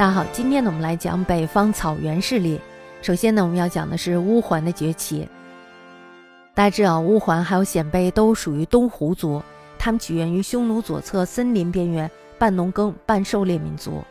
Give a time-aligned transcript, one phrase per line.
[0.00, 2.58] 大家好，今天呢，我们来讲北方草原势力。
[3.02, 5.28] 首先呢，我们要讲的是乌桓的崛起。
[6.54, 9.42] 大家知道，乌桓还有鲜卑都属于东胡族，
[9.78, 14.02] 他们起源于匈奴左侧森林边缘，半农耕半狩猎民族。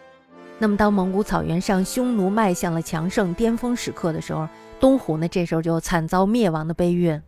[0.59, 4.47] 那么，当蒙古草原上匈奴迈向了强盛巅峰时刻的时候，
[4.79, 7.19] 东胡呢，这时候就惨遭灭亡的悲运。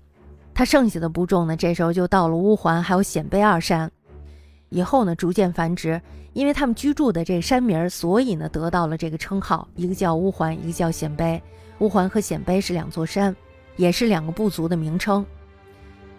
[0.54, 3.91] 他剩下的部众呢，这时候就到了乌桓还有鲜卑二山。
[4.72, 6.02] 以后呢，逐渐繁殖，
[6.32, 11.40] 因为他们居住的这个山名，所以呢，得到了这个称号，一个叫乌桓，一个叫鲜卑。
[11.80, 13.36] 乌桓和鲜卑是两座山，
[13.76, 15.26] 也是两个部族的名称。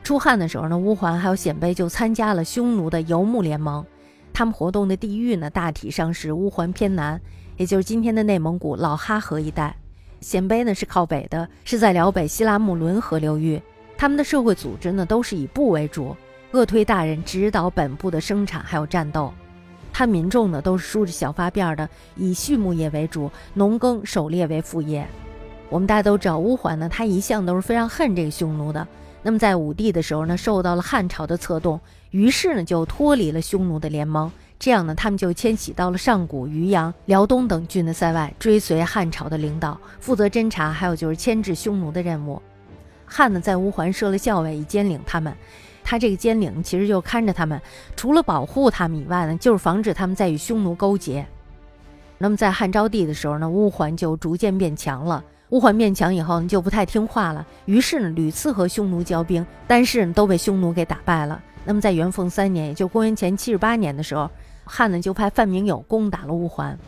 [0.05, 3.83] 出汉的时候呢，乌桓还有鲜卑就参加了匈奴的游牧联盟，
[4.35, 7.19] 他们活动的地域呢，大体上是乌桓偏南，
[7.57, 9.75] 也就是今天的内蒙古老哈河一带；
[10.21, 13.59] 鲜卑呢是靠北的，是在辽北西拉木伦河流域。
[13.97, 16.15] 他们的社会组织呢，都是以部为主。
[16.52, 19.33] 鄂推大人指导本部的生产还有战斗，
[19.91, 25.06] 他民众呢都是梳着小发辫的，以畜牧业为主，农耕狩猎为副业。
[25.70, 28.86] 我们大家都知道，乌桓呢，他一向都是非常恨这个匈奴的。
[29.22, 34.31] 那么在武帝的时候呢，受到了汉朝的策动，于是呢就脱离了匈奴的联盟。
[34.59, 42.42] 这样呢，他们就迁徙到了上古、渔阳、辽东等郡的塞外，追随汉朝的领导，负责侦察，还有就是牵制匈奴的任务。
[43.06, 45.34] 汉呢在乌桓设了校尉，以监领他们。
[45.93, 47.61] 他这个监领其实就看着他们，
[47.95, 51.27] 除了保护他们以外呢，就是防止他们再与匈奴勾结。
[52.17, 55.23] 那么在汉昭帝的时候呢，乌桓就逐渐变强了。
[55.51, 61.39] 乌桓变强以后呢，就不太听话了，于是呢屡次和匈奴交兵，但是都被匈奴给打败了。
[61.67, 64.31] 那么在元凤三年，也就公元前七十八年的时候，
[64.65, 66.79] 汉呢就派范明友攻打了乌桓，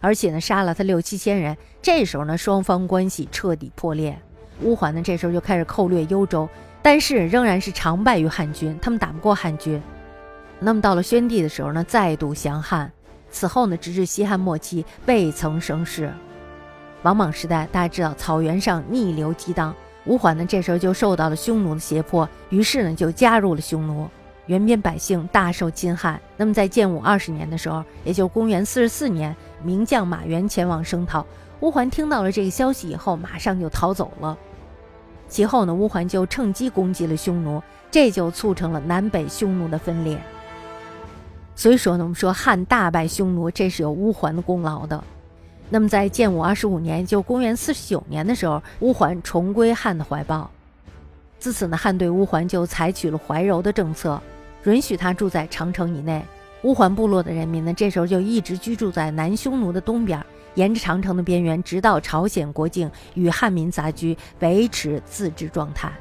[0.00, 1.56] 而且呢杀了他六七千人。
[1.82, 4.16] 这时候呢，双方关系彻底破裂。
[4.62, 6.48] 乌桓呢这时候就开始寇掠幽州。
[6.86, 9.82] 但是仍然是常败于汉军，他们打不过汉军。
[10.60, 12.92] 那么到了宣帝的时候呢，再度降汉。
[13.28, 16.14] 此后呢，直至西汉末期未曾生事。
[17.02, 24.08] 王莽时代，大家知道草原上逆流激荡，吴桓呢这时候就受到了匈奴的胁迫，于是呢就加入了匈奴，
[24.46, 26.20] 原边百姓大受侵害。
[26.36, 31.26] 那么在建武二十年的时候，也就公元四十四年，名将马援前往声讨，
[31.62, 34.38] 乌桓听到了这个消息以后，马上就逃走了。
[35.28, 40.18] 其后呢，乌桓就趁机攻击了匈奴，这就促成了南北匈奴的分裂。
[41.54, 45.02] 所以说呢，我们说汉大败匈奴，这是有乌桓的功劳的。
[45.68, 50.48] 那么在建武二十五年，就公元四十九年的时候，乌桓重归汉的怀抱。
[51.38, 54.20] 自此呢，汉对乌桓就采取了怀柔的政策，
[54.64, 56.22] 允许他住在长城以内。
[56.62, 60.24] 乌桓部落的人民呢，这时候就一直居住在南匈奴的东边。
[60.54, 65.92] 沿着长城的边缘，直到朝鲜国境，与汉民杂居，维持自治状态。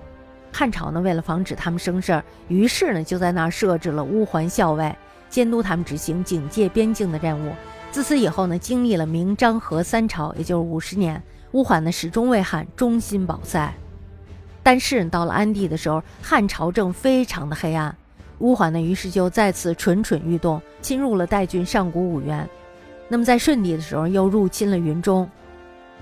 [0.50, 4.96] 汉朝呢，为了防止他们生事儿，于是呢，就在那儿设置了乌桓校尉，
[5.30, 7.52] 监督他们执行警戒边境的任务。
[7.92, 13.74] 自此以后呢，经历了明、章、和三朝，也就是五十年，乌桓呢始终为汉忠心保塞。
[14.64, 17.94] 但是到了安帝的时候，汉朝政非常的黑暗，
[18.40, 22.48] 乌桓呢，于是就再次蠢蠢欲动，侵入了代郡上古五原。
[23.08, 25.26] 那么在顺帝的时候，又入侵了云中；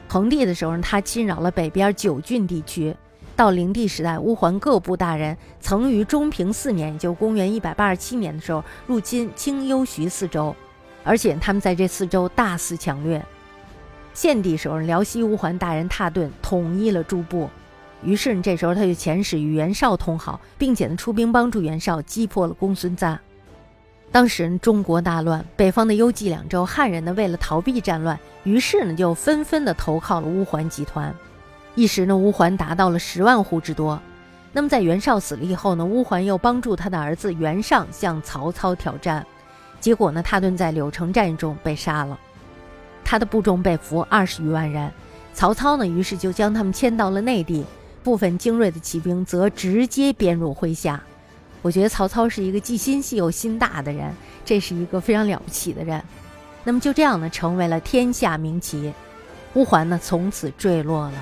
[0.08, 2.96] 恒帝的时候，他侵扰了北边九郡地区。
[3.36, 10.56] 到灵帝时代，乌桓各部大人曾于中平四年，也就公元一百八十七年的时候，入侵清幽徐四州，
[11.04, 13.24] 而且他们在这四州大肆抢掠。
[14.14, 17.50] 献帝时候，辽西乌桓大人蹋顿统一了诸部，
[18.06, 23.20] 于是这时候他就遣使与袁绍通好，并且呢出兵帮助袁绍击破了公孙瓒。
[24.12, 31.14] 当时中国大乱，北方的幽蓟两州汉人呢，为了逃避战乱，于是呢就纷纷的投靠了乌桓集团。
[31.76, 34.00] 一时呢，乌桓达到了十万户之多。
[34.52, 39.26] 那么在袁绍死了以后呢，乌桓又帮助他的儿子袁尚向曹操挑战，
[39.80, 42.20] 结果呢，他顿在柳城战役中被杀了，
[43.04, 44.92] 他的部众被俘二十余万人。
[45.34, 47.66] 曹操呢，于是就将他们迁到了内地，
[48.04, 51.02] 部分精锐的骑兵则直接编入麾下。
[51.62, 56.04] 我觉得曹操是一个既心细又心大的人，这是一个非常了不起的人。
[56.66, 58.94] 那么就这样呢，成为了天下名骑，
[59.54, 61.14] 乌桓呢从此坠落了。